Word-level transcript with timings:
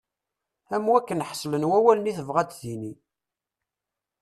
Am 0.75 0.85
wakken 0.91 1.25
ḥeslen 1.29 1.67
wawalen 1.69 2.09
i 2.11 2.13
tebɣa 2.17 2.39
ad 2.41 2.47
d-tini. 2.49 2.93